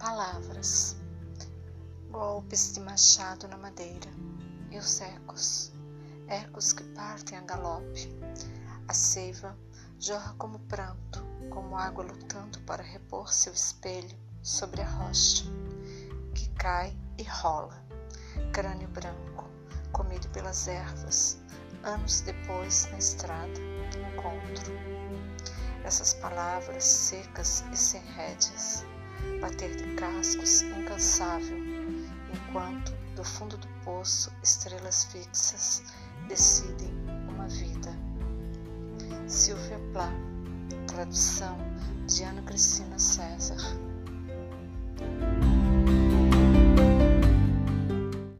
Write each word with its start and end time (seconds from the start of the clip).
palavras, 0.00 0.96
golpes 2.10 2.72
de 2.72 2.80
machado 2.80 3.46
na 3.48 3.58
madeira 3.58 4.08
e 4.70 4.78
os 4.78 4.98
ecos, 5.02 5.72
ecos 6.26 6.72
que 6.72 6.82
partem 6.94 7.36
a 7.36 7.42
galope. 7.42 8.08
A 8.88 8.94
seiva 8.94 9.54
jorra 9.98 10.34
como 10.38 10.58
pranto, 10.60 11.22
como 11.50 11.76
água 11.76 12.02
lutando 12.02 12.58
para 12.60 12.82
repor 12.82 13.30
seu 13.30 13.52
espelho 13.52 14.18
sobre 14.42 14.80
a 14.80 14.88
rocha, 14.88 15.44
que 16.34 16.48
cai 16.54 16.96
e 17.18 17.22
rola, 17.24 17.84
crânio 18.54 18.88
branco, 18.88 19.44
comido 19.92 20.30
pelas 20.30 20.66
ervas, 20.66 21.38
anos 21.84 22.22
depois 22.22 22.88
na 22.90 22.96
estrada, 22.96 23.60
encontro. 24.14 24.72
Essas 25.84 26.14
palavras 26.14 26.84
secas 26.84 27.64
e 27.70 27.76
sem 27.76 28.02
rédeas, 28.14 28.79
bater 29.40 29.74
de 29.76 29.94
cascos 29.94 30.62
incansável, 30.62 31.58
enquanto 32.34 32.92
do 33.14 33.24
fundo 33.24 33.56
do 33.56 33.68
poço 33.84 34.32
estrelas 34.42 35.04
fixas 35.04 35.82
decidem 36.28 36.90
uma 37.28 37.48
vida. 37.48 37.90
Silvia 39.26 39.78
Plath, 39.92 40.12
tradução 40.86 41.56
de 42.06 42.22
Ana 42.24 42.42
Cristina 42.42 42.98
César. 42.98 43.58